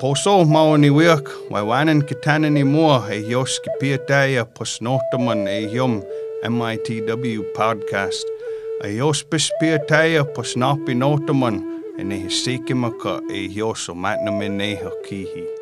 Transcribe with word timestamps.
poso 0.00 0.44
maoni 0.44 0.90
wiak, 0.90 1.26
wai 1.50 1.62
wanan 1.62 2.02
kitana 2.02 2.50
ni 2.50 2.64
mua 2.64 3.06
e 3.10 3.16
posnotaman 4.44 5.48
e 5.48 5.68
MITW 6.48 7.42
podcast. 7.56 8.26
A 8.84 8.88
yos 8.88 9.24
pispiataya 9.24 10.24
posnapi 10.24 10.94
notaman 10.94 11.62
e 11.98 12.04
ne 12.04 12.16
hisikimaka 12.16 13.20
e 13.30 13.48
yoso 13.54 13.94
matnamin 13.94 14.56
neha 14.56 14.90
kihi. 15.08 15.57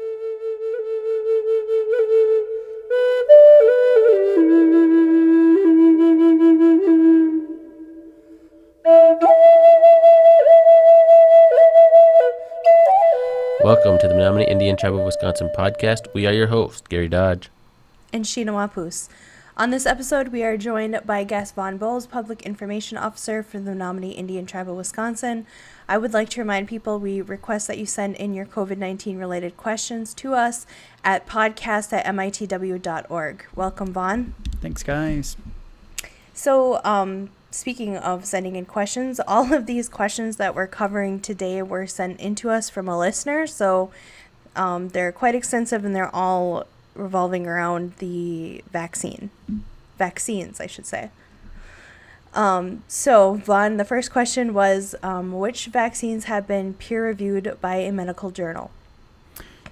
Welcome 13.86 14.00
to 14.00 14.08
the 14.08 14.18
Menominee 14.18 14.48
Indian 14.48 14.76
Tribe 14.76 14.94
of 14.94 15.04
Wisconsin 15.04 15.48
podcast. 15.56 16.12
We 16.12 16.26
are 16.26 16.32
your 16.32 16.48
hosts, 16.48 16.82
Gary 16.88 17.06
Dodge. 17.06 17.50
and 18.12 18.24
Sheena 18.24 18.48
Wapus. 18.48 19.08
On 19.56 19.70
this 19.70 19.86
episode, 19.86 20.30
we 20.32 20.42
are 20.42 20.56
joined 20.56 20.98
by 21.06 21.22
Gus 21.22 21.52
Vaughn 21.52 21.76
Bowles, 21.76 22.08
Public 22.08 22.42
Information 22.42 22.98
Officer 22.98 23.44
for 23.44 23.60
the 23.60 23.70
Menominee 23.70 24.10
Indian 24.10 24.44
Tribe 24.44 24.68
of 24.68 24.74
Wisconsin. 24.74 25.46
I 25.88 25.98
would 25.98 26.12
like 26.12 26.28
to 26.30 26.40
remind 26.40 26.66
people 26.66 26.98
we 26.98 27.20
request 27.20 27.68
that 27.68 27.78
you 27.78 27.86
send 27.86 28.16
in 28.16 28.34
your 28.34 28.44
COVID 28.44 28.76
19 28.76 29.18
related 29.18 29.56
questions 29.56 30.14
to 30.14 30.34
us 30.34 30.66
at 31.04 31.28
podcast 31.28 31.92
at 31.92 32.04
mitw.org. 32.06 33.46
Welcome, 33.54 33.92
Vaughn. 33.92 34.34
Thanks, 34.60 34.82
guys. 34.82 35.36
So, 36.34 36.80
um, 36.82 37.30
speaking 37.56 37.96
of 37.96 38.24
sending 38.24 38.56
in 38.56 38.64
questions, 38.66 39.20
all 39.26 39.52
of 39.52 39.66
these 39.66 39.88
questions 39.88 40.36
that 40.36 40.54
we're 40.54 40.66
covering 40.66 41.20
today 41.20 41.62
were 41.62 41.86
sent 41.86 42.20
in 42.20 42.34
to 42.36 42.50
us 42.50 42.70
from 42.70 42.88
a 42.88 42.98
listener. 42.98 43.46
So, 43.46 43.90
um, 44.54 44.88
they're 44.88 45.12
quite 45.12 45.34
extensive 45.34 45.84
and 45.84 45.94
they're 45.94 46.14
all 46.14 46.64
revolving 46.94 47.46
around 47.46 47.94
the 47.98 48.64
vaccine. 48.70 49.30
Vaccines, 49.98 50.60
I 50.60 50.66
should 50.66 50.86
say. 50.86 51.10
Um, 52.34 52.84
so, 52.86 53.34
Vaughn, 53.34 53.78
the 53.78 53.84
first 53.84 54.10
question 54.10 54.52
was 54.52 54.94
um, 55.02 55.32
which 55.32 55.66
vaccines 55.66 56.24
have 56.24 56.46
been 56.46 56.74
peer 56.74 57.06
reviewed 57.06 57.56
by 57.60 57.76
a 57.76 57.92
medical 57.92 58.30
journal? 58.30 58.70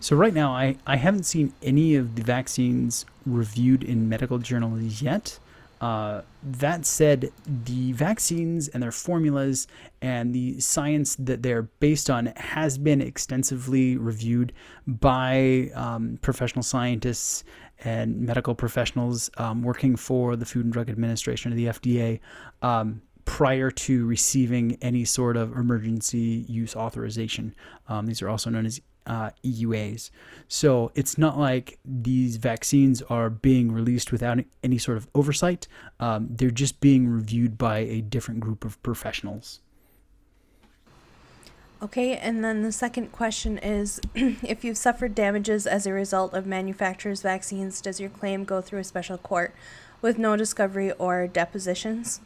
So 0.00 0.16
right 0.16 0.34
now, 0.34 0.52
I, 0.52 0.76
I 0.86 0.96
haven't 0.96 1.24
seen 1.24 1.54
any 1.62 1.94
of 1.94 2.16
the 2.16 2.22
vaccines 2.22 3.06
reviewed 3.24 3.82
in 3.82 4.08
medical 4.08 4.38
journals 4.38 5.00
yet. 5.00 5.38
Uh, 5.84 6.22
that 6.42 6.86
said, 6.86 7.30
the 7.46 7.92
vaccines 7.92 8.68
and 8.68 8.82
their 8.82 8.90
formulas 8.90 9.66
and 10.00 10.34
the 10.34 10.58
science 10.58 11.14
that 11.16 11.42
they're 11.42 11.64
based 11.64 12.08
on 12.08 12.32
has 12.36 12.78
been 12.78 13.02
extensively 13.02 13.98
reviewed 13.98 14.50
by 14.86 15.70
um, 15.74 16.18
professional 16.22 16.62
scientists 16.62 17.44
and 17.80 18.18
medical 18.18 18.54
professionals 18.54 19.30
um, 19.36 19.62
working 19.62 19.94
for 19.94 20.36
the 20.36 20.46
Food 20.46 20.64
and 20.64 20.72
Drug 20.72 20.88
Administration 20.88 21.52
or 21.52 21.54
the 21.54 21.66
FDA. 21.66 22.18
Um, 22.62 23.02
prior 23.26 23.70
to 23.70 24.06
receiving 24.06 24.78
any 24.80 25.04
sort 25.04 25.36
of 25.36 25.52
emergency 25.52 26.46
use 26.48 26.74
authorization. 26.76 27.54
Um, 27.88 28.06
these 28.06 28.22
are 28.22 28.30
also 28.30 28.48
known 28.48 28.64
as 28.64 28.80
uh, 29.06 29.30
EUAs. 29.44 30.10
So 30.48 30.90
it's 30.94 31.18
not 31.18 31.38
like 31.38 31.78
these 31.84 32.36
vaccines 32.36 33.02
are 33.02 33.30
being 33.30 33.72
released 33.72 34.12
without 34.12 34.38
any 34.62 34.78
sort 34.78 34.96
of 34.96 35.08
oversight. 35.14 35.66
Um, 36.00 36.28
they're 36.30 36.50
just 36.50 36.80
being 36.80 37.08
reviewed 37.08 37.58
by 37.58 37.78
a 37.78 38.00
different 38.00 38.40
group 38.40 38.64
of 38.64 38.82
professionals. 38.82 39.60
Okay, 41.82 42.16
and 42.16 42.42
then 42.42 42.62
the 42.62 42.72
second 42.72 43.12
question 43.12 43.58
is 43.58 44.00
if 44.14 44.64
you've 44.64 44.78
suffered 44.78 45.14
damages 45.14 45.66
as 45.66 45.86
a 45.86 45.92
result 45.92 46.32
of 46.32 46.46
manufacturers' 46.46 47.20
vaccines, 47.20 47.80
does 47.80 48.00
your 48.00 48.08
claim 48.08 48.44
go 48.44 48.62
through 48.62 48.78
a 48.78 48.84
special 48.84 49.18
court 49.18 49.54
with 50.00 50.16
no 50.18 50.34
discovery 50.34 50.92
or 50.92 51.26
depositions? 51.26 52.20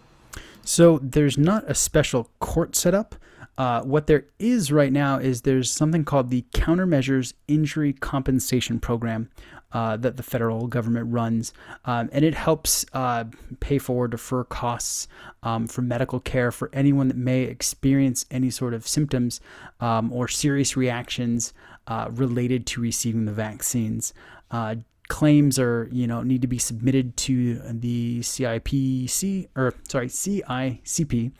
So 0.62 1.00
there's 1.02 1.36
not 1.36 1.64
a 1.68 1.74
special 1.74 2.28
court 2.38 2.76
set 2.76 2.94
up. 2.94 3.16
Uh, 3.58 3.82
what 3.82 4.06
there 4.06 4.24
is 4.38 4.70
right 4.70 4.92
now 4.92 5.18
is 5.18 5.42
there's 5.42 5.70
something 5.70 6.04
called 6.04 6.30
the 6.30 6.44
Countermeasures 6.54 7.34
Injury 7.48 7.92
Compensation 7.92 8.78
Program 8.78 9.28
uh, 9.72 9.96
that 9.96 10.16
the 10.16 10.22
federal 10.22 10.68
government 10.68 11.12
runs, 11.12 11.52
um, 11.84 12.08
and 12.12 12.24
it 12.24 12.34
helps 12.34 12.86
uh, 12.92 13.24
pay 13.58 13.76
for 13.76 14.04
or 14.04 14.08
defer 14.08 14.44
costs 14.44 15.08
um, 15.42 15.66
for 15.66 15.82
medical 15.82 16.20
care 16.20 16.52
for 16.52 16.70
anyone 16.72 17.08
that 17.08 17.16
may 17.16 17.42
experience 17.42 18.24
any 18.30 18.48
sort 18.48 18.74
of 18.74 18.86
symptoms 18.86 19.40
um, 19.80 20.12
or 20.12 20.28
serious 20.28 20.76
reactions 20.76 21.52
uh, 21.88 22.08
related 22.12 22.64
to 22.64 22.80
receiving 22.80 23.24
the 23.24 23.32
vaccines. 23.32 24.14
Uh, 24.52 24.76
claims 25.08 25.58
are 25.58 25.88
you 25.90 26.06
know 26.06 26.22
need 26.22 26.42
to 26.42 26.48
be 26.48 26.58
submitted 26.58 27.16
to 27.16 27.58
the 27.70 28.20
CIPC 28.20 29.48
or 29.56 29.74
sorry 29.88 30.06
CICP 30.06 31.32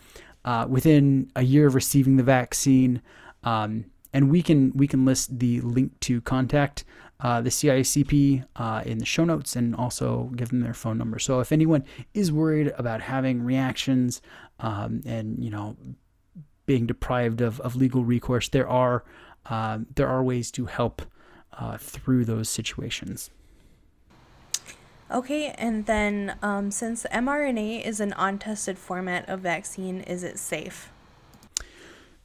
uh, 0.49 0.67
within 0.67 1.31
a 1.37 1.43
year 1.43 1.67
of 1.67 1.75
receiving 1.75 2.17
the 2.17 2.23
vaccine, 2.23 3.03
um, 3.45 3.85
and 4.15 4.31
we 4.31 4.41
can 4.43 4.73
we 4.75 4.87
can 4.89 5.05
list 5.05 5.39
the 5.39 5.61
link 5.61 6.01
to 6.01 6.23
contact 6.23 6.85
uh, 7.21 7.43
the 7.43 7.51
CICP 7.51 8.47
uh, 8.57 8.83
in 8.87 8.97
the 8.97 9.05
show 9.05 9.27
notes 9.27 9.57
and 9.57 9.77
also 9.77 10.31
give 10.37 10.49
them 10.49 10.61
their 10.61 10.73
phone 10.73 10.97
number. 10.97 11.19
So 11.19 11.41
if 11.41 11.53
anyone 11.53 11.85
is 12.15 12.33
worried 12.33 12.73
about 12.79 13.03
having 13.03 13.43
reactions 13.43 14.23
um, 14.61 15.03
and 15.05 15.45
you 15.45 15.51
know 15.51 15.77
being 16.65 16.87
deprived 16.87 17.43
of, 17.43 17.61
of 17.61 17.77
legal 17.77 18.03
recourse, 18.03 18.49
there 18.49 18.69
are 18.69 19.05
um, 19.51 19.87
there 19.97 20.09
are 20.09 20.23
ways 20.23 20.51
to 20.53 20.65
help 20.65 21.03
uh, 21.53 21.77
through 21.77 22.25
those 22.25 22.49
situations. 22.49 23.29
Okay, 25.11 25.55
and 25.57 25.87
then 25.87 26.37
um, 26.43 26.71
since 26.71 27.07
mRNA 27.13 27.85
is 27.85 28.01
an 28.01 28.15
untested 28.19 28.79
format 28.79 29.27
of 29.29 29.41
vaccine, 29.41 30.01
is 30.01 30.23
it 30.23 30.39
safe? 30.39 30.91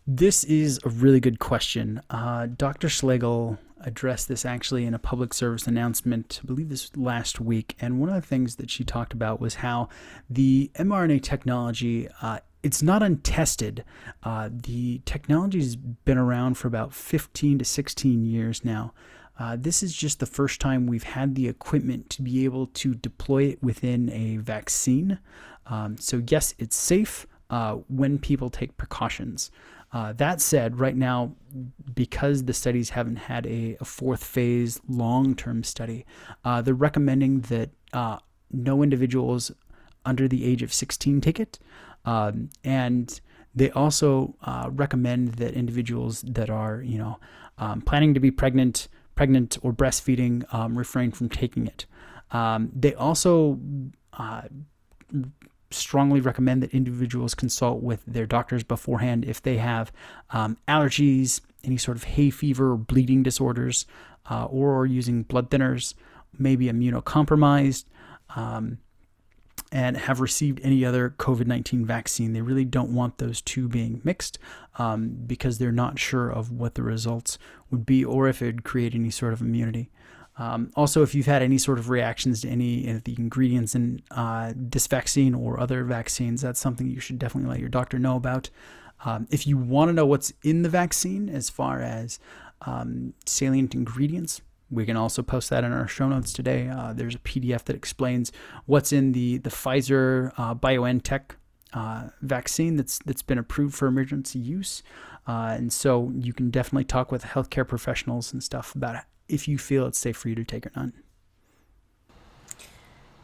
This 0.06 0.44
is 0.44 0.82
a 0.84 0.90
really 0.90 1.22
good 1.22 1.40
question. 1.40 2.02
Uh, 2.10 2.48
Dr. 2.48 2.90
Schlegel 2.90 3.58
addressed 3.80 4.28
this 4.28 4.46
actually 4.46 4.86
in 4.86 4.94
a 4.94 5.00
public 5.00 5.34
service 5.34 5.66
announcement, 5.66 6.42
I 6.44 6.48
believe 6.48 6.68
this 6.68 6.96
last 6.98 7.40
week. 7.40 7.76
And 7.80 8.00
one 8.00 8.10
of 8.10 8.16
the 8.16 8.28
things 8.28 8.58
that 8.58 8.70
she 8.70 8.84
talked 8.84 9.14
about 9.14 9.40
was 9.40 9.56
how 9.56 9.90
the 10.30 10.72
mRNA 10.76 11.22
technology. 11.24 12.08
Uh, 12.22 12.40
it's 12.64 12.82
not 12.82 13.04
untested. 13.04 13.84
Uh, 14.24 14.50
the 14.50 15.02
technology's 15.04 15.76
been 15.76 16.18
around 16.18 16.54
for 16.54 16.70
about 16.70 16.94
15 16.94 17.60
to 17.60 17.66
16 17.66 18.24
years 18.24 18.64
now. 18.64 18.94
Uh, 19.40 19.58
this 19.60 19.82
is 19.82 19.96
just 19.96 20.20
the 20.20 20.26
first 20.26 20.62
time 20.62 20.86
we've 20.86 21.04
had 21.04 21.36
the 21.36 21.48
equipment 21.48 22.10
to 22.12 22.22
be 22.22 22.46
able 22.46 22.68
to 22.68 22.94
deploy 22.94 23.44
it 23.44 23.64
within 23.64 24.10
a 24.12 24.38
vaccine. 24.38 25.18
Um, 25.66 25.98
so, 25.98 26.22
yes, 26.28 26.54
it's 26.60 26.76
safe 26.76 27.26
uh, 27.50 27.76
when 27.88 28.20
people 28.20 28.50
take 28.50 28.78
precautions. 28.78 29.50
Uh, 29.92 30.14
that 30.14 30.42
said, 30.42 30.80
right 30.80 30.96
now, 30.96 31.36
because 31.94 32.46
the 32.46 32.54
studies 32.54 32.90
haven't 32.90 33.16
had 33.16 33.46
a, 33.46 33.78
a 33.80 33.86
fourth 33.86 34.24
phase 34.24 34.80
long 34.88 35.36
term 35.36 35.64
study, 35.64 36.06
uh, 36.46 36.62
they're 36.62 36.74
recommending 36.74 37.42
that 37.42 37.70
uh, 37.94 38.18
no 38.52 38.82
individuals 38.82 39.52
under 40.06 40.28
the 40.28 40.46
age 40.46 40.64
of 40.64 40.74
16 40.74 41.22
take 41.22 41.40
it. 41.40 41.60
Um, 42.06 42.50
and 42.64 43.20
they 43.56 43.70
also 43.72 44.36
recommend 44.72 45.36
that 45.36 45.54
individuals 45.54 46.24
that 46.24 46.50
are, 46.50 46.82
you 46.82 46.98
know, 46.98 47.20
um, 47.60 47.82
planning 47.82 48.16
to 48.16 48.20
be 48.20 48.32
pregnant, 48.32 48.88
pregnant 49.16 49.58
or 49.62 49.74
breastfeeding 49.74 50.52
um, 50.54 50.78
refrain 50.78 51.12
from 51.12 51.30
taking 51.30 51.68
it. 51.68 51.86
Um, 52.32 52.72
they 52.76 52.96
also 52.96 53.60
uh, 54.14 54.44
strongly 55.72 56.20
recommend 56.20 56.64
that 56.64 56.72
individuals 56.72 57.34
consult 57.34 57.82
with 57.82 58.04
their 58.06 58.26
doctors 58.26 58.64
beforehand 58.64 59.26
if 59.26 59.42
they 59.42 59.58
have 59.58 59.92
um, 60.32 60.58
allergies, 60.68 61.42
any 61.64 61.78
sort 61.78 61.98
of 61.98 62.04
hay 62.04 62.30
fever 62.30 62.74
or 62.74 62.78
bleeding 62.78 63.24
disorders, 63.24 63.86
uh, 64.30 64.46
or 64.46 64.86
using 64.86 65.24
blood 65.24 65.50
thinners, 65.50 65.94
maybe 66.38 66.68
immunocompromised. 66.68 67.86
Um, 68.36 68.80
and 69.74 69.98
have 69.98 70.22
received 70.22 70.62
any 70.64 70.86
other 70.86 71.10
COVID 71.18 71.48
19 71.48 71.84
vaccine. 71.84 72.32
They 72.32 72.42
really 72.42 72.64
don't 72.64 72.94
want 72.94 73.18
those 73.18 73.42
two 73.42 73.68
being 73.68 74.02
mixed 74.04 74.38
um, 74.78 75.18
because 75.26 75.58
they're 75.58 75.72
not 75.72 75.98
sure 75.98 76.30
of 76.30 76.52
what 76.52 76.76
the 76.76 76.84
results 76.84 77.40
would 77.72 77.84
be 77.84 78.06
or 78.06 78.28
if 78.28 78.42
it 78.42 78.46
would 78.46 78.64
create 78.64 78.94
any 78.94 79.10
sort 79.10 79.34
of 79.34 79.42
immunity. 79.42 79.90
Um, 80.38 80.72
also, 80.76 81.02
if 81.02 81.16
you've 81.16 81.26
had 81.26 81.42
any 81.42 81.58
sort 81.58 81.80
of 81.80 81.90
reactions 81.90 82.42
to 82.42 82.50
any 82.50 82.88
of 82.90 83.04
the 83.04 83.16
ingredients 83.18 83.74
in 83.74 84.04
uh, 84.12 84.54
this 84.56 84.86
vaccine 84.86 85.34
or 85.34 85.60
other 85.60 85.84
vaccines, 85.84 86.42
that's 86.42 86.60
something 86.60 86.88
you 86.88 87.00
should 87.00 87.18
definitely 87.18 87.50
let 87.50 87.60
your 87.60 87.70
doctor 87.70 87.98
know 87.98 88.16
about. 88.16 88.52
Um, 89.06 89.28
if 89.32 89.48
you 89.48 89.58
want 89.58 89.90
to 89.90 89.94
know 89.94 90.06
what's 90.06 90.34
in 90.44 90.62
the 90.62 90.70
vaccine 90.70 91.30
as 91.30 91.50
far 91.50 91.82
as 91.82 92.20
um, 92.62 93.14
salient 93.26 93.74
ingredients, 93.74 94.42
we 94.72 94.86
can 94.86 94.98
also 94.98 95.22
post 95.22 95.50
that 95.50 95.64
in 95.64 95.72
our 95.72 95.88
show 95.88 96.08
notes 96.08 96.34
today. 96.34 96.68
Uh, 96.68 96.94
there's 96.94 97.16
a 97.16 97.20
PDF 97.20 97.64
that 97.66 97.76
explains 97.76 98.32
what's 98.66 98.92
in 98.92 99.12
the 99.12 99.38
the 99.38 99.50
Pfizer 99.50 100.34
uh, 100.38 100.56
BioNTech 100.56 101.36
uh, 101.74 102.10
vaccine 102.22 102.76
that's 102.76 103.00
that's 103.00 103.22
been 103.22 103.38
approved 103.38 103.76
for 103.76 103.88
emergency 103.88 104.40
use, 104.40 104.84
uh, 105.28 105.56
and 105.58 105.72
so 105.72 106.12
you 106.16 106.34
can 106.34 106.50
definitely 106.50 106.86
talk 106.86 107.12
with 107.12 107.24
healthcare 107.24 107.68
professionals 107.68 108.34
and 108.34 108.44
stuff 108.44 108.76
about 108.76 109.04
if 109.28 109.48
you 109.48 109.58
feel 109.58 109.86
it's 109.88 110.00
safe 110.00 110.18
for 110.18 110.30
you 110.30 110.36
to 110.36 110.44
take 110.44 110.66
or 110.66 110.72
not. 110.76 110.90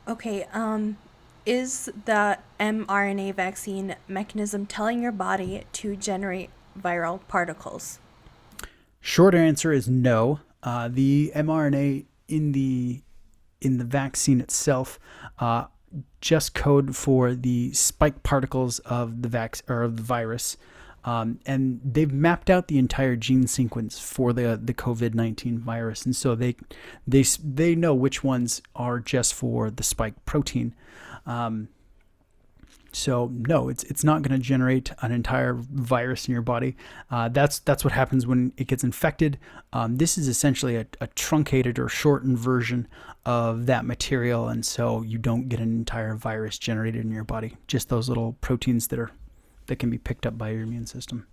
Okay, 0.08 0.46
um, 0.54 0.98
is 1.46 1.92
the 2.06 2.40
mRNA 2.60 3.36
vaccine 3.36 3.96
mechanism 4.08 4.66
telling 4.66 5.02
your 5.02 5.12
body 5.12 5.64
to 5.74 5.96
generate 5.96 6.50
viral 6.80 7.20
particles? 7.28 8.00
Short 9.00 9.36
answer 9.36 9.72
is 9.72 9.88
no. 9.88 10.40
Uh, 10.64 10.90
the 10.92 11.32
mRNA 11.36 12.06
in 12.28 12.52
the 12.52 13.02
in 13.62 13.78
the 13.78 13.84
vaccine 13.84 14.40
itself 14.40 15.00
uh, 15.40 15.66
just 16.22 16.54
code 16.54 16.96
for 16.96 17.34
the 17.34 17.74
spike 17.74 18.24
particles 18.24 18.80
of 18.80 19.22
the 19.22 19.30
vac- 19.30 19.62
or 19.68 19.84
of 19.84 19.98
the 19.98 20.04
virus. 20.04 20.58
Um, 21.06 21.40
and 21.46 21.80
they've 21.84 22.12
mapped 22.12 22.50
out 22.50 22.68
the 22.68 22.78
entire 22.78 23.16
gene 23.16 23.48
sequence 23.48 24.00
for 24.00 24.34
the 24.34 24.60
the 24.62 24.74
COVID 24.74 25.14
nineteen 25.14 25.58
virus, 25.58 26.06
and 26.06 26.14
so 26.16 26.36
they 26.36 26.58
they 27.08 27.24
they 27.44 27.74
know 27.74 27.96
which 27.96 28.22
ones 28.22 28.62
are 28.76 29.00
just 29.00 29.34
for 29.34 29.72
the 29.72 29.84
spike 29.84 30.26
protein. 30.26 30.76
Um, 31.26 31.70
so 32.92 33.32
no, 33.34 33.70
it's 33.70 33.84
it's 33.84 34.04
not 34.04 34.22
going 34.22 34.38
to 34.40 34.44
generate 34.44 34.92
an 35.02 35.12
entire 35.12 35.54
virus 35.54 36.28
in 36.28 36.34
your 36.34 36.42
body. 36.42 36.76
Uh, 37.12 37.30
that's 37.30 37.60
that's 37.60 37.84
what 37.84 37.94
happens 37.94 38.26
when 38.26 38.54
it 38.58 38.68
gets 38.68 38.84
infected. 38.84 39.38
Um, 39.74 39.98
this 39.98 40.18
is 40.18 40.28
essentially 40.28 40.76
a, 40.76 40.86
a, 41.00 41.08
truncated 41.08 41.78
or 41.78 41.88
shortened 41.88 42.38
version 42.38 42.88
of 43.26 43.68
that 43.68 43.86
material, 43.86 44.48
and 44.48 44.66
so 44.66 45.04
you 45.04 45.18
don't 45.18 45.50
get 45.50 45.60
an 45.60 45.72
entire 45.72 46.16
virus 46.16 46.58
generated 46.58 47.06
in 47.06 47.12
your 47.12 47.24
body. 47.24 47.58
Just 47.68 47.90
those 47.90 48.10
little 48.10 48.34
proteins 48.42 48.88
that 48.88 49.00
are 49.00 49.12
that 49.68 49.78
can 49.78 49.90
be 49.90 49.98
picked 49.98 50.26
up 50.26 50.38
by 50.38 50.50
your 50.50 50.64
immune 50.64 50.88
system. 50.88 51.28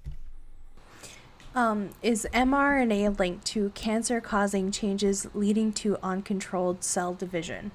Um, 1.55 1.89
is 2.03 2.27
mRNA 2.35 3.19
linked 3.19 3.47
to 3.47 3.71
cancer-causing 3.71 4.73
changes 4.73 5.27
leading 5.33 5.73
to 5.73 5.97
uncontrolled 6.03 6.85
cell 6.85 7.15
division? 7.15 7.71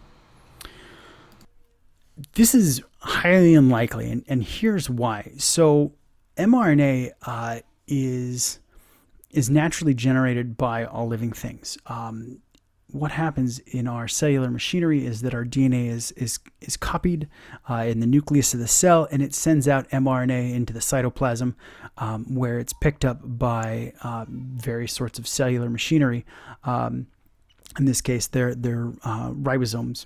This 2.33 2.55
is 2.55 2.81
highly 2.99 3.55
unlikely, 3.55 4.11
and, 4.11 4.23
and 4.27 4.43
here's 4.43 4.89
why. 4.89 5.31
So, 5.37 5.93
mRNA 6.37 7.11
uh, 7.25 7.59
is 7.87 8.59
is 9.31 9.49
naturally 9.49 9.93
generated 9.93 10.57
by 10.57 10.83
all 10.83 11.07
living 11.07 11.31
things. 11.31 11.77
Um, 11.85 12.39
what 12.91 13.11
happens 13.11 13.59
in 13.59 13.87
our 13.87 14.07
cellular 14.07 14.51
machinery 14.51 15.05
is 15.05 15.21
that 15.21 15.33
our 15.33 15.45
DNA 15.45 15.87
is 15.87 16.11
is 16.13 16.39
is 16.59 16.75
copied 16.77 17.27
uh, 17.69 17.85
in 17.87 17.99
the 17.99 18.07
nucleus 18.07 18.53
of 18.53 18.59
the 18.59 18.67
cell, 18.67 19.07
and 19.11 19.21
it 19.21 19.33
sends 19.33 19.67
out 19.67 19.89
mRNA 19.89 20.53
into 20.53 20.73
the 20.73 20.79
cytoplasm, 20.79 21.55
um, 21.97 22.35
where 22.35 22.59
it's 22.59 22.73
picked 22.73 23.05
up 23.05 23.19
by 23.23 23.93
uh, 24.03 24.25
various 24.27 24.93
sorts 24.93 25.17
of 25.17 25.27
cellular 25.27 25.69
machinery. 25.69 26.25
Um, 26.63 27.07
in 27.79 27.85
this 27.85 28.01
case, 28.01 28.27
they're 28.27 28.55
they're 28.55 28.91
uh, 29.03 29.31
ribosomes. 29.31 30.05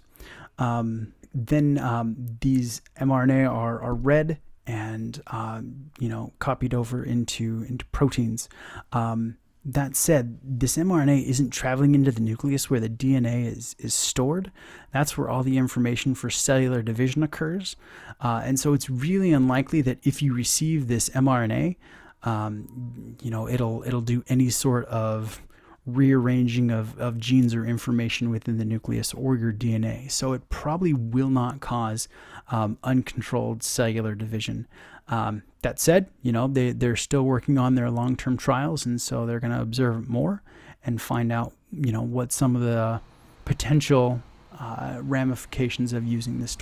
Um, 0.58 1.14
then 1.36 1.78
um, 1.78 2.16
these 2.40 2.82
mRNA 3.00 3.52
are, 3.52 3.80
are 3.82 3.94
read 3.94 4.40
and 4.66 5.22
um, 5.28 5.92
you 6.00 6.10
know 6.10 6.34
copied 6.40 6.74
over 6.74 7.04
into 7.04 7.66
into 7.68 7.86
proteins. 7.88 8.50
Um, 8.94 9.38
that 9.68 9.96
said, 9.96 10.38
this 10.44 10.78
mRNA 10.78 11.26
isn't 11.26 11.50
traveling 11.50 11.96
into 11.96 12.12
the 12.12 12.22
nucleus 12.22 12.70
where 12.70 12.80
the 12.80 12.90
DNA 12.90 13.46
is 13.46 13.76
is 13.80 13.94
stored. 13.94 14.52
That's 14.94 15.18
where 15.18 15.28
all 15.28 15.44
the 15.44 15.58
information 15.58 16.16
for 16.16 16.30
cellular 16.30 16.82
division 16.82 17.22
occurs, 17.22 17.76
uh, 18.22 18.42
and 18.44 18.60
so 18.60 18.74
it's 18.74 18.90
really 18.90 19.34
unlikely 19.34 19.82
that 19.82 20.00
if 20.04 20.22
you 20.22 20.34
receive 20.34 20.88
this 20.88 21.10
mRNA, 21.10 21.76
um, 22.24 23.18
you 23.22 23.30
know 23.30 23.48
it'll 23.50 23.84
it'll 23.86 24.02
do 24.02 24.24
any 24.30 24.50
sort 24.50 24.86
of 24.86 25.42
rearranging 25.86 26.72
of, 26.72 26.98
of 27.00 27.18
genes 27.20 27.54
or 27.54 27.66
information 27.66 28.30
within 28.30 28.58
the 28.58 28.66
nucleus 28.66 29.14
or 29.14 29.36
your 29.36 29.54
DNA. 29.54 30.10
So 30.12 30.34
it 30.34 30.50
probably 30.50 30.94
will 30.94 31.30
not 31.30 31.60
cause 31.60 32.08
um, 32.50 32.78
uncontrolled 32.84 33.64
cellular 33.64 34.16
division. 34.16 34.68
Um, 35.08 35.44
that 35.62 35.80
said, 35.80 36.08
you 36.24 36.32
know, 36.32 36.48
they, 36.48 36.72
they're 36.72 36.96
still 36.96 37.24
working 37.24 37.58
on 37.58 37.76
their 37.76 37.92
long 37.92 38.16
term 38.16 38.38
trials, 38.38 38.86
and 38.86 39.00
so 39.00 39.26
they're 39.26 39.40
going 39.40 39.54
to 39.54 39.62
observe 39.62 40.10
more 40.10 40.42
and 40.84 41.02
find 41.02 41.32
out, 41.32 41.54
you 41.72 41.92
know, 41.92 42.02
what 42.02 42.32
some 42.32 42.56
of 42.56 42.62
the 42.62 43.02
potential 43.46 44.22
uh, 44.60 45.00
ramifications 45.02 45.94
of 45.94 46.06
using 46.06 46.40
this 46.40 46.58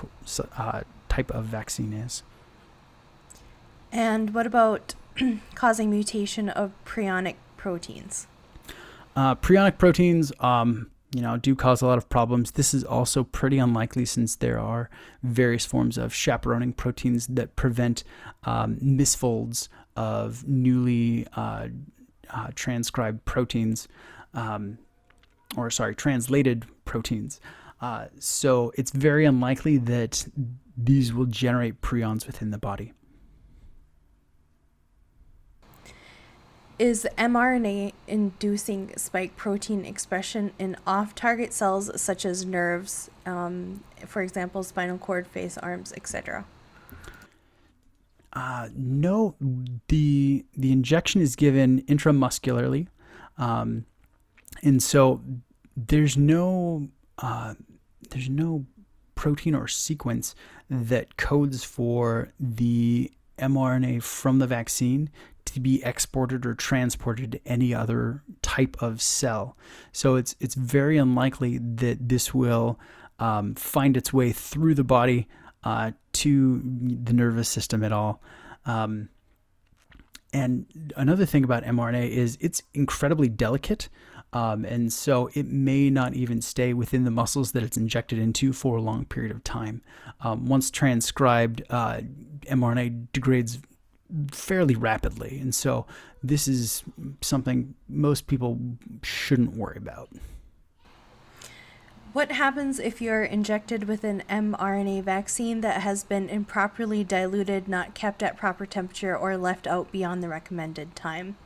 uh, 0.58 0.82
type 1.08 1.32
of 1.32 1.46
vaccine 1.46 1.94
is. 1.94 2.24
And 3.92 4.34
what 4.34 4.48
about 4.48 4.96
causing 5.56 5.90
mutation 5.92 6.50
of 6.50 6.72
prionic 6.86 7.36
proteins? 7.56 8.28
Uh, 9.16 9.36
prionic 9.36 9.78
proteins, 9.78 10.32
um, 10.40 10.90
you 11.14 11.22
know, 11.22 11.38
do 11.38 11.56
cause 11.56 11.82
a 11.82 11.86
lot 11.86 11.98
of 11.98 12.10
problems. 12.10 12.52
This 12.52 12.74
is 12.74 12.84
also 12.84 13.24
pretty 13.24 13.60
unlikely 13.60 14.06
since 14.06 14.36
there 14.36 14.60
are 14.60 14.90
various 15.22 15.66
forms 15.66 15.98
of 15.98 16.14
chaperoning 16.14 16.74
proteins 16.74 17.28
that 17.28 17.56
prevent 17.56 18.04
um, 18.44 18.78
misfolds 18.78 19.68
of 19.96 20.48
newly 20.48 21.28
uh, 21.36 21.68
uh, 22.32 22.48
transcribed 22.56 23.24
proteins, 23.26 23.88
um, 24.34 24.80
or 25.56 25.70
sorry, 25.70 25.94
translated 25.94 26.66
proteins. 26.86 27.40
Uh, 27.80 28.08
so 28.18 28.72
it's 28.78 28.92
very 28.92 29.26
unlikely 29.26 29.78
that 29.78 30.28
these 30.76 31.14
will 31.14 31.28
generate 31.28 31.82
prions 31.82 32.26
within 32.26 32.50
the 32.50 32.58
body. 32.58 32.94
Is 36.84 37.08
mRNA 37.18 37.94
inducing 38.10 38.92
spike 38.98 39.38
protein 39.38 39.86
expression 39.86 40.52
in 40.60 40.76
off 40.86 41.16
target 41.16 41.54
cells 41.54 41.90
such 42.02 42.26
as 42.26 42.46
nerves, 42.46 43.10
um, 43.26 43.86
for 44.06 44.22
example, 44.22 44.64
spinal 44.64 44.98
cord, 44.98 45.26
face, 45.26 45.58
arms, 45.58 45.94
etc.? 45.96 46.44
Uh, 48.34 48.68
no, 48.76 49.34
the 49.88 50.44
the 50.58 50.74
injection 50.74 51.22
is 51.22 51.38
given 51.38 51.84
intramuscularly, 51.84 52.88
um, 53.38 53.86
and 54.62 54.84
so 54.84 55.22
there's 55.78 56.18
no 56.18 56.90
uh, 57.20 57.54
there's 58.10 58.28
no 58.28 58.66
protein 59.16 59.56
or 59.56 59.70
sequence 59.70 60.36
that 60.70 61.16
codes 61.16 61.64
for 61.64 62.34
the 62.38 63.10
mRNA 63.38 64.04
from 64.04 64.40
the 64.40 64.48
vaccine 64.48 65.10
to 65.54 65.60
be 65.60 65.84
exported 65.84 66.46
or 66.46 66.54
transported 66.54 67.32
to 67.34 67.40
any 67.46 67.74
other 67.74 68.24
type 68.42 68.76
of 68.82 69.02
cell. 69.02 69.58
So 69.92 70.16
it's 70.16 70.36
it's 70.40 70.56
very 70.56 70.98
unlikely 70.98 71.60
that 71.60 72.10
this 72.10 72.34
will 72.34 72.80
um, 73.20 73.56
find 73.56 73.96
its 73.96 74.12
way 74.12 74.32
through 74.32 74.76
the 74.76 74.84
body 74.84 75.28
uh, 75.64 75.92
to 76.14 76.62
the 76.64 77.14
nervous 77.14 77.50
system 77.50 77.84
at 77.84 77.92
all. 77.92 78.22
Um, 78.66 79.10
and 80.34 80.94
another 80.98 81.26
thing 81.26 81.44
about 81.44 81.64
mRNA 81.64 82.10
is 82.10 82.38
it's 82.42 82.64
incredibly 82.74 83.30
delicate. 83.30 83.90
Um, 84.34 84.66
and 84.66 84.92
so 84.92 85.30
it 85.36 85.46
may 85.46 85.92
not 85.92 86.16
even 86.16 86.42
stay 86.42 86.74
within 86.74 87.04
the 87.04 87.12
muscles 87.12 87.52
that 87.52 87.62
it's 87.62 87.78
injected 87.78 88.18
into 88.18 88.52
for 88.52 88.78
a 88.78 88.82
long 88.82 89.06
period 89.06 89.32
of 89.32 89.44
time. 89.44 89.84
Um, 90.22 90.48
once 90.48 90.72
transcribed, 90.72 91.62
uh, 91.70 92.02
mRNA 92.48 93.10
degrades 93.14 93.60
fairly 94.32 94.76
rapidly. 94.76 95.40
And 95.40 95.54
so 95.54 95.86
this 96.22 96.48
is 96.48 96.84
something 97.22 97.76
most 97.90 98.28
people 98.28 98.60
shouldn't 99.02 99.56
worry 99.56 99.78
about. 99.78 100.10
What 102.14 102.32
happens 102.32 102.78
if 102.78 103.02
you're 103.02 103.24
injected 103.24 103.86
with 103.86 104.04
an 104.04 104.22
mRNA 104.30 105.04
vaccine 105.04 105.62
that 105.62 105.82
has 105.82 106.04
been 106.04 106.30
improperly 106.30 107.04
diluted, 107.04 107.68
not 107.68 107.96
kept 107.96 108.22
at 108.22 108.38
proper 108.38 108.68
temperature, 108.68 109.18
or 109.18 109.36
left 109.36 109.66
out 109.66 109.92
beyond 109.92 110.22
the 110.22 110.30
recommended 110.30 110.96
time? 110.96 111.38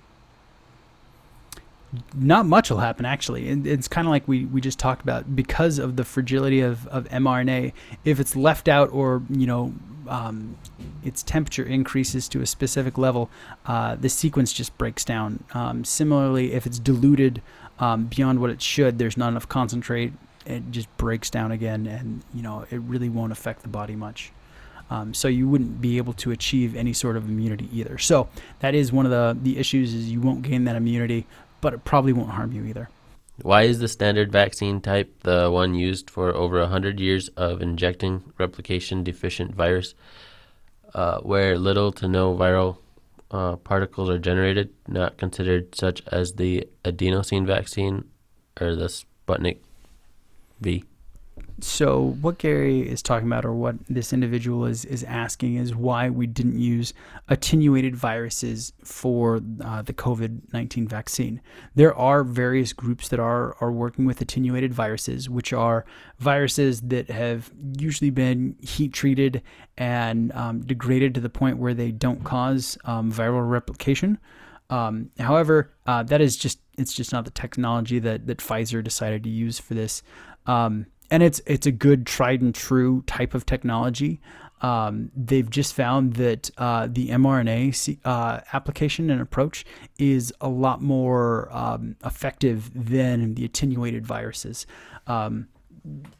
Not 2.14 2.46
much 2.46 2.70
will 2.70 2.80
happen, 2.80 3.06
actually. 3.06 3.48
It's 3.48 3.88
kind 3.88 4.06
of 4.06 4.12
like 4.12 4.28
we, 4.28 4.44
we 4.44 4.60
just 4.60 4.78
talked 4.78 5.02
about. 5.02 5.38
Because 5.38 5.80
of 5.80 5.96
the 5.96 6.04
fragility 6.04 6.60
of, 6.60 6.86
of 6.88 7.06
mRNA, 7.06 7.72
if 8.04 8.20
it's 8.20 8.36
left 8.36 8.68
out 8.68 8.92
or, 8.92 9.24
you 9.30 9.48
know, 9.48 9.74
um, 10.08 10.58
its 11.04 11.24
temperature 11.24 11.64
increases 11.64 12.28
to 12.30 12.42
a 12.42 12.46
specific 12.46 12.98
level, 12.98 13.30
uh, 13.66 13.96
the 13.96 14.10
sequence 14.10 14.54
just 14.54 14.78
breaks 14.78 15.04
down. 15.04 15.44
Um, 15.54 15.84
similarly, 15.84 16.54
if 16.54 16.66
it's 16.66 16.80
diluted 16.80 17.42
um, 17.80 18.06
beyond 18.06 18.40
what 18.40 18.50
it 18.50 18.62
should, 18.62 19.00
there's 19.00 19.18
not 19.18 19.30
enough 19.30 19.48
concentrate. 19.48 20.14
It 20.46 20.72
just 20.72 20.96
breaks 20.98 21.30
down 21.30 21.52
again, 21.52 21.86
and 21.88 22.24
you 22.34 22.42
know 22.42 22.66
it 22.72 22.80
really 22.82 23.10
won't 23.10 23.32
affect 23.32 23.62
the 23.64 23.68
body 23.68 23.96
much. 23.96 24.32
Um, 24.90 25.14
so 25.14 25.28
you 25.28 25.50
wouldn't 25.50 25.82
be 25.82 25.98
able 25.98 26.14
to 26.14 26.32
achieve 26.32 26.76
any 26.76 26.94
sort 26.94 27.18
of 27.18 27.28
immunity 27.28 27.70
either. 27.74 27.98
So 27.98 28.30
that 28.60 28.74
is 28.74 28.92
one 28.92 29.06
of 29.06 29.12
the 29.12 29.38
the 29.42 29.58
issues 29.58 29.94
is 29.94 30.10
you 30.10 30.22
won't 30.22 30.44
gain 30.44 30.64
that 30.64 30.76
immunity, 30.76 31.26
but 31.62 31.74
it 31.74 31.84
probably 31.84 32.14
won't 32.14 32.32
harm 32.32 32.54
you 32.54 32.64
either. 32.64 32.90
Why 33.41 33.63
is 33.63 33.79
the 33.79 33.88
standard 33.88 34.32
vaccine 34.32 34.82
type 34.82 35.24
the 35.24 35.50
one 35.51 35.75
used 35.75 36.10
for 36.10 36.36
over 36.36 36.60
100 36.60 37.00
years 37.00 37.29
of 37.29 37.62
injecting 37.62 38.34
replication 38.38 39.03
deficient 39.03 39.53
virus 39.53 39.94
uh, 40.94 41.20
where 41.20 41.58
little 41.58 41.91
to 41.94 42.08
no 42.08 42.34
viral 42.34 42.77
uh, 43.29 43.58
particles 43.58 44.10
are 44.10 44.17
generated, 44.17 44.74
not 44.88 45.17
considered 45.17 45.75
such 45.75 46.01
as 46.08 46.34
the 46.34 46.67
adenosine 46.84 47.46
vaccine 47.46 48.06
or 48.60 48.75
the 48.75 48.88
Sputnik 48.88 49.60
V. 50.62 50.84
So 51.60 52.16
what 52.22 52.38
Gary 52.38 52.88
is 52.88 53.02
talking 53.02 53.28
about, 53.28 53.44
or 53.44 53.54
what 53.54 53.76
this 53.90 54.14
individual 54.14 54.66
is 54.66 54.86
is 54.86 55.04
asking, 55.04 55.56
is 55.56 55.74
why 55.74 56.08
we 56.10 56.28
didn't 56.28 56.60
use 56.60 56.94
attenuated 57.30 57.96
viruses 57.96 58.74
for 58.84 59.42
uh, 59.62 59.82
the 59.82 59.94
COVID 59.94 60.54
nineteen 60.54 60.88
vaccine. 60.88 61.42
There 61.74 61.96
are 61.96 62.24
various 62.24 62.74
groups 62.74 63.08
that 63.08 63.20
are 63.20 63.56
are 63.60 63.72
working 63.72 64.06
with 64.06 64.22
attenuated 64.22 64.72
viruses, 64.72 65.32
which 65.32 65.52
are 65.52 65.84
viruses 66.20 66.82
that 66.82 67.10
have 67.10 67.52
usually 67.80 68.12
been 68.12 68.56
heat 68.62 68.94
treated 68.94 69.42
and 69.78 70.32
um, 70.34 70.62
degraded 70.62 71.16
to 71.16 71.22
the 71.22 71.30
point 71.30 71.58
where 71.58 71.74
they 71.74 71.92
don't 71.92 72.24
cause 72.24 72.78
um, 72.86 73.12
viral 73.12 73.50
replication. 73.50 74.20
Um, 74.70 75.10
however, 75.18 75.74
uh, 75.88 76.04
that 76.04 76.22
is 76.22 76.38
just 76.38 76.60
it's 76.78 76.94
just 76.94 77.12
not 77.12 77.26
the 77.26 77.32
technology 77.32 77.98
that 77.98 78.28
that 78.28 78.38
Pfizer 78.38 78.84
decided 78.84 79.24
to 79.24 79.30
use 79.30 79.58
for 79.58 79.74
this. 79.74 80.04
Um, 80.46 80.86
and 81.10 81.24
it's 81.24 81.42
it's 81.46 81.66
a 81.66 81.72
good 81.72 82.06
tried 82.06 82.42
and 82.42 82.54
true 82.54 83.04
type 83.08 83.34
of 83.34 83.46
technology. 83.46 84.20
Um, 84.62 85.12
they've 85.16 85.50
just 85.50 85.76
found 85.76 86.14
that 86.14 86.50
uh, 86.58 86.88
the 86.90 87.10
mRNA 87.10 88.00
uh, 88.04 88.42
application 88.54 89.12
and 89.12 89.22
approach 89.22 89.66
is 90.00 90.34
a 90.42 90.50
lot 90.50 90.82
more 90.82 91.48
um, 91.52 91.96
effective 92.04 92.72
than 92.74 93.36
the 93.36 93.46
attenuated 93.46 94.06
viruses. 94.06 94.66
Um, 95.06 95.48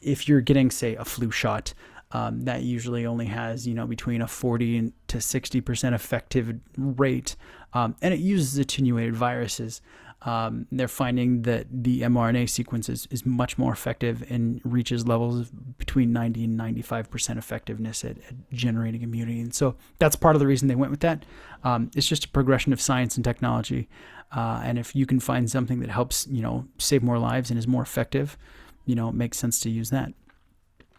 if 0.01 0.29
you're 0.29 0.41
getting, 0.41 0.70
say, 0.70 0.96
a 0.96 1.03
flu 1.03 1.32
shot, 1.32 1.74
um, 2.12 2.44
that 2.44 2.62
usually 2.62 3.06
only 3.06 3.25
has 3.25 3.67
you 3.67 3.74
know 3.74 3.86
between 3.86 4.22
a 4.22 4.27
40 4.27 4.94
to 5.08 5.20
60 5.20 5.62
percent 5.62 5.96
effective 5.96 6.56
rate, 6.77 7.36
um, 7.74 7.96
and 8.01 8.13
it 8.13 8.20
uses 8.20 8.58
attenuated 8.58 9.15
viruses. 9.15 9.82
Um, 10.24 10.65
they're 10.71 10.88
finding 10.88 11.43
that 11.43 11.67
the 11.71 12.01
mRNA 12.01 12.50
sequence 12.50 12.89
is, 12.89 13.07
is 13.12 13.25
much 13.25 13.57
more 13.57 13.71
effective 13.71 14.29
and 14.31 14.59
reaches 14.63 15.07
levels 15.07 15.50
between 15.77 16.12
90 16.12 16.45
and 16.45 16.59
95% 16.59 17.38
effectiveness 17.38 18.03
at, 18.03 18.17
at, 18.17 18.33
generating 18.51 19.03
immunity. 19.03 19.39
And 19.39 19.53
so 19.53 19.75
that's 20.00 20.15
part 20.15 20.36
of 20.36 20.39
the 20.39 20.47
reason 20.47 20.67
they 20.67 20.75
went 20.75 20.89
with 20.89 21.01
that. 21.01 21.24
Um, 21.63 21.91
it's 21.95 22.07
just 22.07 22.25
a 22.25 22.29
progression 22.29 22.74
of 22.74 22.81
science 22.81 23.15
and 23.15 23.24
technology. 23.24 23.88
Uh, 24.36 24.62
and 24.63 24.79
if 24.79 24.95
you 24.95 25.05
can 25.05 25.19
find 25.19 25.50
something 25.50 25.79
that 25.81 25.89
helps, 25.89 26.25
you 26.27 26.41
know, 26.41 26.67
save 26.79 27.03
more 27.03 27.19
lives 27.19 27.51
and 27.51 27.59
is 27.59 27.67
more 27.67 27.83
effective, 27.83 28.38
you 28.86 28.95
know, 28.95 29.09
it 29.09 29.15
makes 29.15 29.38
sense 29.38 29.59
to 29.62 29.69
use 29.69 29.91
that. 29.91 30.13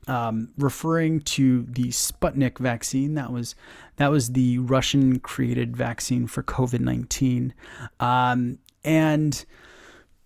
Um, 0.07 0.53
referring 0.57 1.21
to 1.21 1.65
the 1.65 1.89
Sputnik 1.89 2.59
vaccine. 2.59 3.13
That 3.15 3.31
was 3.31 3.55
that 3.97 4.11
was 4.11 4.33
the 4.33 4.59
Russian 4.59 5.19
created 5.21 5.77
vaccine 5.77 6.27
for 6.27 6.43
COVID 6.43 6.81
nineteen. 6.81 7.53
Um, 8.01 8.59
and 8.85 9.45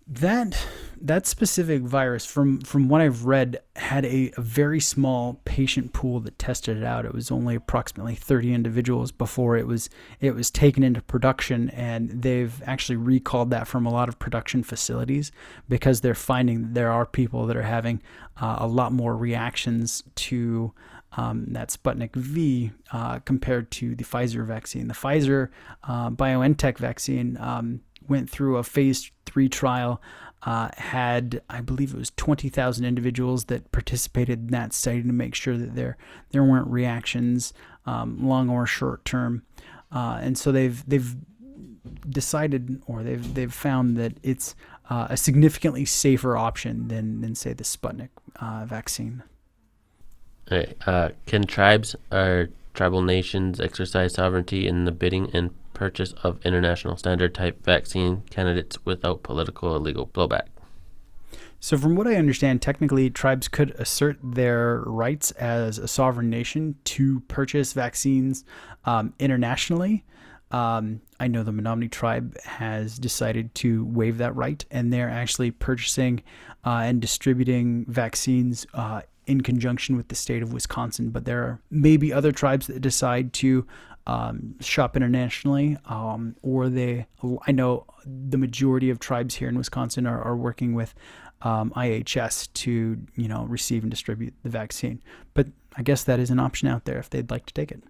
that 0.05 0.57
that 0.99 1.25
specific 1.25 1.81
virus 1.81 2.25
from 2.25 2.59
from 2.61 2.89
what 2.89 2.99
i've 2.99 3.25
read 3.25 3.59
had 3.77 4.03
a, 4.05 4.31
a, 4.37 4.41
very 4.41 4.79
small 4.79 5.39
patient 5.45 5.93
pool 5.93 6.19
that 6.19 6.37
tested 6.37 6.77
it 6.77 6.83
out 6.83 7.05
it 7.05 7.13
was 7.13 7.31
only 7.31 7.55
approximately 7.55 8.15
30 8.15 8.53
individuals 8.53 9.11
before 9.11 9.55
it 9.55 9.65
was 9.65 9.89
it 10.19 10.35
was 10.35 10.51
taken 10.51 10.83
into 10.83 11.01
production 11.01 11.69
and 11.69 12.09
they've 12.21 12.61
actually 12.65 12.97
recalled 12.97 13.49
that 13.49 13.65
from 13.65 13.85
a 13.85 13.91
lot 13.91 14.09
of 14.09 14.19
production 14.19 14.61
facilities 14.61 15.31
because 15.69 16.01
they're 16.01 16.13
finding 16.13 16.61
that 16.61 16.73
there 16.73 16.91
are 16.91 17.05
people 17.05 17.45
that 17.45 17.55
are 17.55 17.63
having 17.63 18.01
uh, 18.41 18.57
a 18.59 18.67
lot 18.67 18.91
more 18.91 19.15
reactions 19.15 20.03
to 20.15 20.73
um, 21.15 21.45
that 21.49 21.69
Sputnik 21.69 22.15
V 22.15 22.71
uh, 22.91 23.19
compared 23.19 23.69
to 23.71 23.93
the 23.95 24.03
Pfizer 24.03 24.45
vaccine. 24.45 24.87
The 24.87 24.95
Pfizer 24.95 25.49
uh, 25.83 26.09
BioNTech 26.09 26.79
vaccine 26.79 27.37
um, 27.37 27.81
went 28.07 28.29
through 28.29 28.57
a 28.57 28.63
phase 28.63 29.11
three 29.25 29.49
trial, 29.49 30.01
uh, 30.43 30.69
had 30.77 31.41
I 31.49 31.61
believe 31.61 31.93
it 31.93 31.97
was 31.97 32.11
twenty 32.15 32.49
thousand 32.49 32.85
individuals 32.85 33.45
that 33.45 33.71
participated 33.71 34.39
in 34.39 34.47
that 34.47 34.73
study 34.73 35.01
to 35.03 35.13
make 35.13 35.35
sure 35.35 35.57
that 35.57 35.75
there 35.75 35.97
there 36.31 36.43
weren't 36.43 36.67
reactions, 36.67 37.53
um, 37.85 38.27
long 38.27 38.49
or 38.49 38.65
short 38.65 39.05
term, 39.05 39.43
uh, 39.91 40.19
and 40.21 40.37
so 40.37 40.51
they've 40.51 40.83
they've 40.87 41.15
decided 42.09 42.81
or 42.87 43.03
they've 43.03 43.33
they've 43.33 43.53
found 43.53 43.97
that 43.97 44.13
it's 44.23 44.55
uh, 44.89 45.07
a 45.09 45.17
significantly 45.17 45.85
safer 45.85 46.35
option 46.35 46.87
than 46.87 47.21
than 47.21 47.35
say 47.35 47.53
the 47.53 47.63
Sputnik 47.63 48.09
uh, 48.39 48.65
vaccine. 48.65 49.23
Uh, 50.85 51.09
can 51.25 51.43
tribes 51.43 51.95
or 52.11 52.49
tribal 52.73 53.01
nations 53.01 53.61
exercise 53.61 54.13
sovereignty 54.13 54.67
in 54.67 54.83
the 54.83 54.91
bidding 54.91 55.29
and 55.33 55.51
purchase 55.83 56.13
of 56.23 56.39
international 56.45 56.95
standard 56.95 57.35
type 57.35 57.61
vaccine 57.61 58.23
candidates 58.29 58.77
without 58.85 59.21
political 59.21 59.67
or 59.67 59.79
legal 59.79 60.07
blowback. 60.07 60.47
So, 61.59 61.77
from 61.77 61.97
what 61.97 62.07
I 62.07 62.15
understand, 62.15 62.61
technically, 62.61 63.09
tribes 63.09 63.49
could 63.49 63.71
assert 63.71 64.17
their 64.23 64.83
rights 64.85 65.31
as 65.31 65.77
a 65.77 65.89
sovereign 65.89 66.29
nation 66.29 66.75
to 66.85 67.19
purchase 67.27 67.73
vaccines 67.73 68.45
um, 68.85 69.13
internationally. 69.19 70.05
Um, 70.51 71.01
I 71.19 71.27
know 71.27 71.43
the 71.43 71.51
Menominee 71.51 71.89
tribe 71.89 72.39
has 72.43 72.97
decided 72.97 73.53
to 73.55 73.83
waive 73.83 74.19
that 74.19 74.33
right, 74.37 74.63
and 74.71 74.93
they're 74.93 75.09
actually 75.09 75.51
purchasing 75.51 76.23
uh, 76.65 76.83
and 76.85 77.01
distributing 77.01 77.85
vaccines 77.89 78.65
uh, 78.73 79.01
in 79.25 79.41
conjunction 79.41 79.97
with 79.97 80.07
the 80.07 80.15
state 80.15 80.43
of 80.43 80.53
Wisconsin. 80.53 81.09
But 81.09 81.25
there 81.25 81.43
are 81.43 81.61
maybe 81.69 82.13
other 82.13 82.31
tribes 82.31 82.67
that 82.67 82.79
decide 82.79 83.33
to 83.33 83.67
um, 84.05 84.55
shop 84.59 84.95
internationally, 84.95 85.77
um, 85.85 86.35
or 86.41 86.69
they. 86.69 87.07
I 87.47 87.51
know 87.51 87.85
the 88.05 88.37
majority 88.37 88.89
of 88.89 88.99
tribes 88.99 89.35
here 89.35 89.47
in 89.47 89.57
Wisconsin 89.57 90.05
are, 90.05 90.21
are 90.21 90.35
working 90.35 90.73
with 90.73 90.93
um, 91.41 91.71
IHS 91.75 92.51
to 92.53 92.97
you 93.15 93.27
know 93.27 93.45
receive 93.45 93.83
and 93.83 93.91
distribute 93.91 94.33
the 94.43 94.49
vaccine. 94.49 95.01
But 95.33 95.47
I 95.75 95.83
guess 95.83 96.03
that 96.03 96.19
is 96.19 96.29
an 96.29 96.39
option 96.39 96.67
out 96.67 96.85
there 96.85 96.97
if 96.97 97.09
they'd 97.09 97.31
like 97.31 97.45
to 97.47 97.53
take 97.53 97.71
it. 97.71 97.83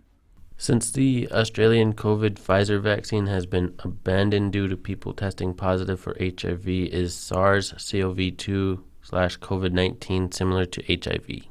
Since 0.58 0.92
the 0.92 1.28
Australian 1.32 1.94
COVID 1.94 2.36
Pfizer 2.36 2.80
vaccine 2.80 3.26
has 3.26 3.46
been 3.46 3.74
abandoned 3.80 4.54
due 4.54 4.68
to 4.68 4.78
people 4.78 5.14
testing 5.14 5.54
positive 5.54 6.00
for 6.00 6.16
HIV, 6.20 6.68
is 6.68 7.16
SARS 7.16 7.74
CoV 7.92 8.38
2 8.38 8.84
slash 9.02 9.40
COVID 9.40 9.72
19 9.72 10.32
similar 10.32 10.66
to 10.66 10.84
HIV? 10.88 11.48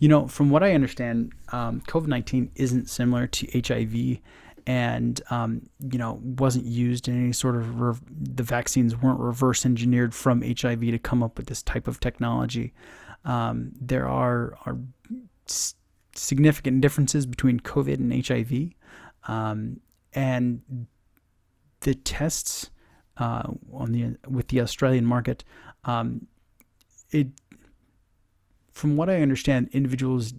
You 0.00 0.08
know, 0.08 0.26
from 0.26 0.50
what 0.50 0.62
I 0.62 0.72
understand, 0.74 1.32
um, 1.52 1.82
COVID 1.82 2.08
19 2.08 2.50
isn't 2.56 2.88
similar 2.88 3.26
to 3.28 3.62
HIV 3.66 4.18
and, 4.66 5.20
um, 5.30 5.68
you 5.90 5.98
know, 5.98 6.20
wasn't 6.22 6.64
used 6.64 7.06
in 7.06 7.22
any 7.22 7.32
sort 7.32 7.56
of, 7.56 7.80
re- 7.80 7.94
the 8.10 8.42
vaccines 8.42 8.96
weren't 8.96 9.20
reverse 9.20 9.64
engineered 9.64 10.14
from 10.14 10.42
HIV 10.42 10.80
to 10.80 10.98
come 10.98 11.22
up 11.22 11.36
with 11.36 11.46
this 11.46 11.62
type 11.62 11.86
of 11.86 12.00
technology. 12.00 12.72
Um, 13.24 13.72
there 13.80 14.08
are, 14.08 14.56
are 14.66 14.78
s- 15.46 15.74
significant 16.14 16.80
differences 16.80 17.26
between 17.26 17.60
COVID 17.60 17.94
and 17.94 18.26
HIV. 18.26 18.72
Um, 19.28 19.80
and 20.12 20.86
the 21.80 21.94
tests 21.94 22.70
uh, 23.16 23.42
on 23.72 23.92
the 23.92 24.16
with 24.28 24.48
the 24.48 24.60
Australian 24.60 25.04
market, 25.04 25.44
um, 25.84 26.26
it 27.10 27.28
from 28.80 28.96
what 28.96 29.10
I 29.10 29.20
understand, 29.20 29.68
individuals 29.72 30.32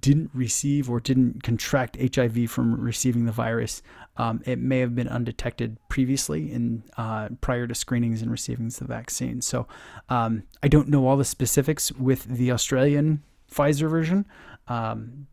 didn't 0.00 0.30
receive 0.32 0.88
or 0.88 0.98
didn't 0.98 1.42
contract 1.42 1.98
HIV 2.16 2.50
from 2.50 2.80
receiving 2.80 3.26
the 3.26 3.32
virus. 3.32 3.82
Um, 4.16 4.42
it 4.46 4.58
may 4.58 4.78
have 4.78 4.94
been 4.94 5.08
undetected 5.08 5.76
previously 5.90 6.50
in 6.50 6.84
uh, 6.96 7.28
prior 7.42 7.66
to 7.66 7.74
screenings 7.74 8.22
and 8.22 8.30
receiving 8.30 8.70
the 8.70 8.86
vaccine. 8.86 9.42
So 9.42 9.68
um, 10.08 10.44
I 10.62 10.68
don't 10.68 10.88
know 10.88 11.06
all 11.06 11.18
the 11.18 11.24
specifics 11.24 11.92
with 11.92 12.24
the 12.24 12.50
Australian 12.50 13.22
Pfizer 13.52 13.90
version, 13.90 14.24
um, 14.68 15.26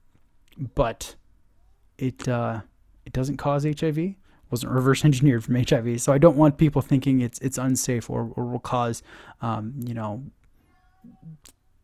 but 0.75 1.15
it 1.97 2.27
uh, 2.27 2.61
it 3.05 3.13
doesn't 3.13 3.37
cause 3.37 3.63
HIV. 3.63 4.15
wasn't 4.49 4.73
reverse 4.73 5.05
engineered 5.05 5.45
from 5.45 5.55
HIV, 5.55 6.01
so 6.01 6.11
I 6.11 6.17
don't 6.17 6.35
want 6.35 6.57
people 6.57 6.81
thinking 6.81 7.21
it's 7.21 7.39
it's 7.39 7.57
unsafe 7.57 8.09
or, 8.09 8.33
or 8.35 8.45
will 8.47 8.59
cause 8.59 9.01
um, 9.41 9.75
you 9.85 9.93
know 9.93 10.23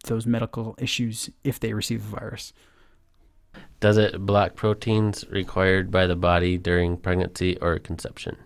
those 0.07 0.25
medical 0.25 0.75
issues 0.77 1.29
if 1.43 1.59
they 1.59 1.73
receive 1.73 2.03
the 2.03 2.17
virus. 2.17 2.53
Does 3.79 3.97
it 3.97 4.25
block 4.25 4.55
proteins 4.55 5.25
required 5.29 5.91
by 5.91 6.07
the 6.07 6.15
body 6.15 6.57
during 6.57 6.97
pregnancy 6.97 7.57
or 7.59 7.77
conception? 7.79 8.37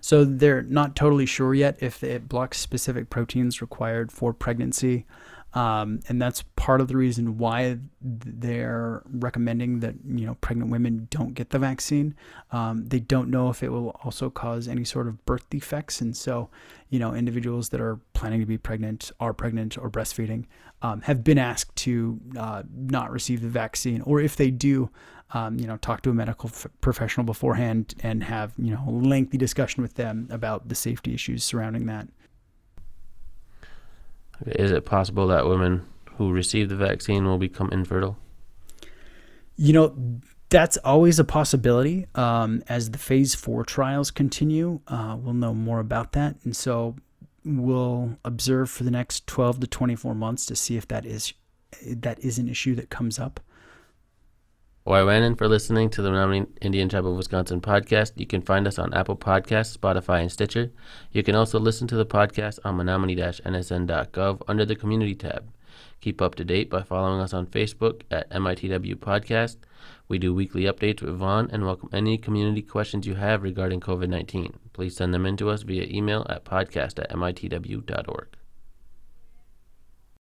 So 0.00 0.24
they're 0.24 0.62
not 0.62 0.96
totally 0.96 1.26
sure 1.26 1.54
yet 1.54 1.76
if 1.80 2.02
it 2.02 2.28
blocks 2.28 2.58
specific 2.58 3.10
proteins 3.10 3.60
required 3.60 4.10
for 4.12 4.32
pregnancy. 4.32 5.06
Um, 5.58 5.98
and 6.08 6.22
that's 6.22 6.44
part 6.54 6.80
of 6.80 6.86
the 6.86 6.96
reason 6.96 7.36
why 7.36 7.78
they're 8.00 9.02
recommending 9.10 9.80
that 9.80 9.96
you 10.06 10.24
know 10.24 10.36
pregnant 10.36 10.70
women 10.70 11.08
don't 11.10 11.34
get 11.34 11.50
the 11.50 11.58
vaccine. 11.58 12.14
Um, 12.52 12.86
they 12.86 13.00
don't 13.00 13.28
know 13.28 13.50
if 13.50 13.64
it 13.64 13.70
will 13.70 13.88
also 14.04 14.30
cause 14.30 14.68
any 14.68 14.84
sort 14.84 15.08
of 15.08 15.24
birth 15.26 15.50
defects, 15.50 16.00
and 16.00 16.16
so 16.16 16.48
you 16.90 17.00
know 17.00 17.12
individuals 17.12 17.70
that 17.70 17.80
are 17.80 17.98
planning 18.12 18.38
to 18.38 18.46
be 18.46 18.56
pregnant, 18.56 19.10
are 19.18 19.34
pregnant 19.34 19.76
or 19.76 19.90
breastfeeding, 19.90 20.44
um, 20.82 21.00
have 21.00 21.24
been 21.24 21.38
asked 21.38 21.74
to 21.74 22.20
uh, 22.38 22.62
not 22.72 23.10
receive 23.10 23.40
the 23.42 23.48
vaccine, 23.48 24.00
or 24.02 24.20
if 24.20 24.36
they 24.36 24.52
do, 24.52 24.88
um, 25.32 25.58
you 25.58 25.66
know, 25.66 25.76
talk 25.78 26.02
to 26.02 26.10
a 26.10 26.14
medical 26.14 26.48
f- 26.50 26.68
professional 26.80 27.26
beforehand 27.26 27.96
and 28.04 28.22
have 28.22 28.52
you 28.58 28.70
know 28.70 28.84
a 28.86 28.92
lengthy 28.92 29.36
discussion 29.36 29.82
with 29.82 29.94
them 29.94 30.28
about 30.30 30.68
the 30.68 30.76
safety 30.76 31.14
issues 31.14 31.42
surrounding 31.42 31.86
that. 31.86 32.06
Is 34.46 34.70
it 34.70 34.84
possible 34.84 35.26
that 35.28 35.46
women 35.46 35.86
who 36.16 36.32
receive 36.32 36.68
the 36.68 36.76
vaccine 36.76 37.24
will 37.24 37.38
become 37.38 37.70
infertile? 37.70 38.16
You 39.56 39.72
know, 39.72 40.20
that's 40.50 40.76
always 40.78 41.18
a 41.18 41.24
possibility. 41.24 42.06
Um, 42.14 42.62
as 42.68 42.90
the 42.90 42.98
phase 42.98 43.34
four 43.34 43.64
trials 43.64 44.10
continue, 44.10 44.80
uh, 44.88 45.16
we'll 45.18 45.34
know 45.34 45.54
more 45.54 45.80
about 45.80 46.12
that. 46.12 46.36
And 46.44 46.56
so 46.56 46.96
we'll 47.44 48.16
observe 48.24 48.70
for 48.70 48.84
the 48.84 48.90
next 48.90 49.26
12 49.26 49.60
to 49.60 49.66
24 49.66 50.14
months 50.14 50.46
to 50.46 50.56
see 50.56 50.76
if 50.76 50.88
that 50.88 51.04
is 51.04 51.32
that 51.86 52.18
is 52.20 52.38
an 52.38 52.48
issue 52.48 52.74
that 52.74 52.88
comes 52.88 53.18
up. 53.18 53.40
Waiwanan 54.88 55.36
for 55.36 55.48
listening 55.48 55.90
to 55.90 56.00
the 56.00 56.10
Menominee 56.10 56.46
Indian 56.62 56.88
Tribe 56.88 57.04
of 57.04 57.14
Wisconsin 57.14 57.60
podcast. 57.60 58.12
You 58.16 58.24
can 58.24 58.40
find 58.40 58.66
us 58.66 58.78
on 58.78 58.94
Apple 58.94 59.18
Podcasts, 59.18 59.76
Spotify, 59.76 60.22
and 60.22 60.32
Stitcher. 60.32 60.70
You 61.12 61.22
can 61.22 61.34
also 61.34 61.60
listen 61.60 61.86
to 61.88 61.96
the 61.96 62.06
podcast 62.06 62.58
on 62.64 62.78
menominee-nsn.gov 62.78 64.40
under 64.48 64.64
the 64.64 64.74
Community 64.74 65.14
tab. 65.14 65.52
Keep 66.00 66.22
up 66.22 66.36
to 66.36 66.44
date 66.44 66.70
by 66.70 66.80
following 66.80 67.20
us 67.20 67.34
on 67.34 67.46
Facebook 67.48 68.00
at 68.10 68.30
MITW 68.30 68.94
Podcast. 68.94 69.58
We 70.08 70.18
do 70.18 70.32
weekly 70.32 70.62
updates 70.62 71.02
with 71.02 71.16
Vaughn 71.16 71.50
and 71.52 71.66
welcome 71.66 71.90
any 71.92 72.16
community 72.16 72.62
questions 72.62 73.06
you 73.06 73.16
have 73.16 73.42
regarding 73.42 73.80
COVID 73.80 74.08
19. 74.08 74.54
Please 74.72 74.96
send 74.96 75.12
them 75.12 75.26
in 75.26 75.36
to 75.36 75.50
us 75.50 75.64
via 75.64 75.84
email 75.84 76.26
at 76.30 76.46
podcast 76.46 76.98
at 76.98 77.10
mitw.org. 77.10 78.37